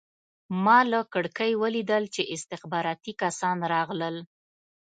[0.63, 4.15] ما له کړکۍ ولیدل چې استخباراتي کسان راغلل